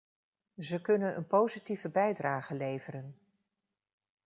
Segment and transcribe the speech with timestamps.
[0.57, 3.19] Ze kunnen een positieve bijdrage leveren.